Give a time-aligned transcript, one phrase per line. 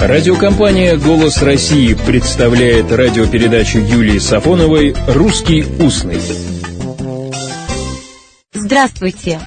[0.00, 6.20] Радиокомпания «Голос России» представляет радиопередачу Юлии Сафоновой «Русский устный».
[8.52, 9.40] Здравствуйте!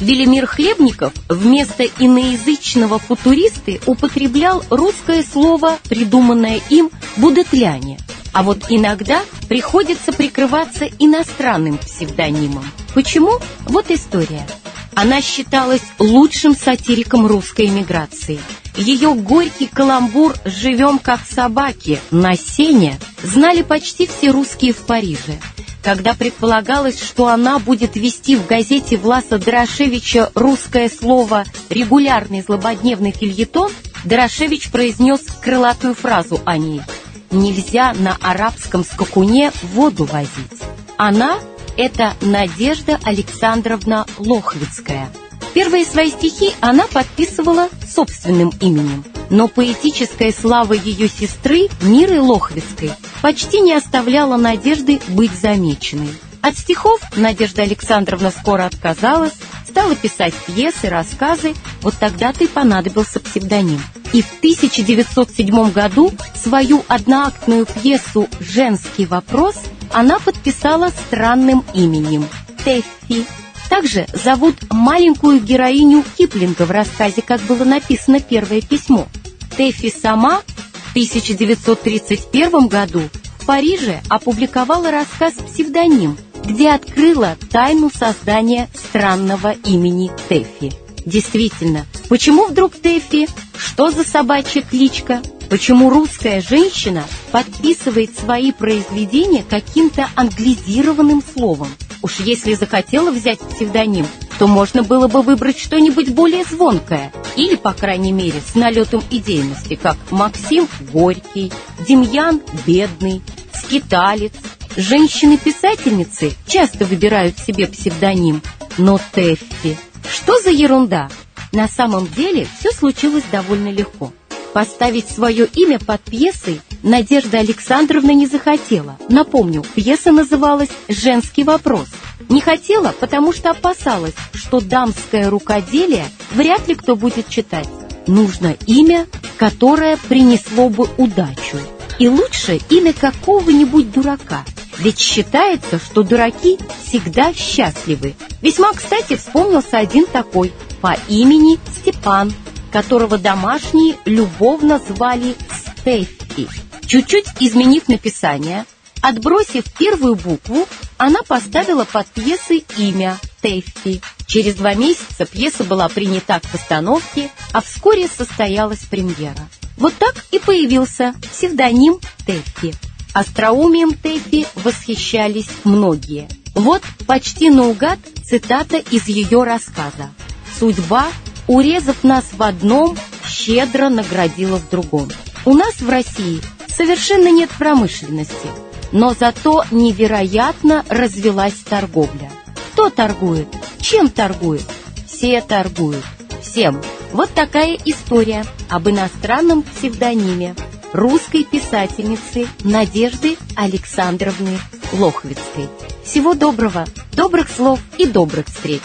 [0.00, 7.98] Велимир Хлебников вместо иноязычного футуристы употреблял русское слово, придуманное им «будетляне».
[8.32, 12.64] А вот иногда приходится прикрываться иностранным псевдонимом.
[12.92, 13.38] Почему?
[13.66, 14.46] Вот история.
[14.94, 18.40] Она считалась лучшим сатириком русской эмиграции.
[18.76, 25.38] Ее горький каламбур «Живем как собаки» на сене знали почти все русские в Париже.
[25.82, 33.70] Когда предполагалось, что она будет вести в газете Власа Дорошевича русское слово «регулярный злободневный фильетон»,
[34.04, 36.82] Дорошевич произнес крылатую фразу о ней
[37.30, 40.62] «Нельзя на арабском скакуне воду возить».
[40.96, 41.38] Она
[41.76, 45.10] это Надежда Александровна Лохвицкая.
[45.54, 53.60] Первые свои стихи она подписывала собственным именем, но поэтическая слава ее сестры Миры Лохвицкой почти
[53.60, 56.08] не оставляла надежды быть замеченной.
[56.40, 59.34] От стихов Надежда Александровна скоро отказалась,
[59.68, 63.80] стала писать пьесы, рассказы, вот тогда-то и понадобился псевдоним.
[64.12, 69.54] И в 1907 году свою одноактную пьесу «Женский вопрос»
[69.92, 72.26] она подписала странным именем–
[72.64, 73.26] Теффи.
[73.72, 79.08] Также зовут маленькую героиню Киплинга в рассказе «Как было написано первое письмо».
[79.56, 80.42] Теффи сама
[80.74, 83.00] в 1931 году
[83.40, 90.74] в Париже опубликовала рассказ «Псевдоним», где открыла тайну создания странного имени Теффи.
[91.06, 93.26] Действительно, почему вдруг Тэффи?
[93.56, 95.22] Что за собачья кличка?
[95.48, 101.68] Почему русская женщина подписывает свои произведения каким-то англизированным словом?
[102.02, 104.06] Уж если захотела взять псевдоним,
[104.38, 109.78] то можно было бы выбрать что-нибудь более звонкое или, по крайней мере, с налетом идейности,
[109.80, 111.52] как Максим Горький,
[111.86, 113.22] Демьян Бедный,
[113.54, 114.32] Скиталец.
[114.76, 118.42] Женщины-писательницы часто выбирают себе псевдоним,
[118.78, 119.76] но Тэффи
[120.12, 121.08] что за ерунда?
[121.52, 124.12] На самом деле все случилось довольно легко.
[124.52, 128.98] Поставить свое имя под пьесой Надежда Александровна не захотела.
[129.08, 131.88] Напомню, пьеса называлась «Женский вопрос».
[132.28, 137.68] Не хотела, потому что опасалась, что дамское рукоделие вряд ли кто будет читать.
[138.06, 139.06] Нужно имя,
[139.36, 141.58] которое принесло бы удачу.
[141.98, 144.44] И лучше имя какого-нибудь дурака.
[144.78, 148.14] Ведь считается, что дураки всегда счастливы.
[148.40, 152.32] Весьма кстати вспомнился один такой по имени Степан,
[152.72, 156.48] которого домашние любовно звали Стефи.
[156.86, 158.64] Чуть-чуть изменив написание,
[159.00, 160.66] отбросив первую букву,
[161.02, 164.00] она поставила под пьесой имя Тэффи.
[164.26, 169.48] Через два месяца пьеса была принята к постановке, а вскоре состоялась премьера.
[169.76, 172.72] Вот так и появился псевдоним Тэффи.
[173.12, 176.28] Остроумием Тэффи восхищались многие.
[176.54, 180.12] Вот почти наугад цитата из ее рассказа.
[180.56, 181.08] «Судьба,
[181.48, 182.96] урезав нас в одном,
[183.26, 185.10] щедро наградила в другом.
[185.44, 188.46] У нас в России совершенно нет промышленности,
[188.92, 192.30] но зато невероятно развелась торговля.
[192.72, 193.48] Кто торгует?
[193.80, 194.64] Чем торгует?
[195.06, 196.04] Все торгуют.
[196.42, 196.80] Всем.
[197.12, 200.54] Вот такая история об иностранном псевдониме
[200.92, 204.58] русской писательницы Надежды Александровны
[204.92, 205.68] Лохвицкой.
[206.04, 208.82] Всего доброго, добрых слов и добрых встреч.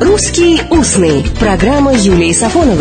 [0.00, 2.78] «Русский устный»– программа Юлии Сафоновой.